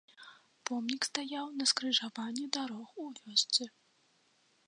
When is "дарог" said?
2.57-2.87